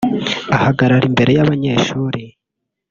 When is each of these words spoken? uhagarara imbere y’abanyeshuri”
uhagarara 0.53 1.03
imbere 1.09 1.31
y’abanyeshuri” 1.37 2.21